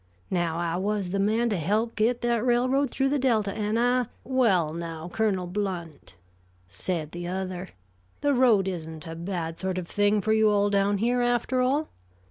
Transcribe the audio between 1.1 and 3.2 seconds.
the man to help get that railroad through the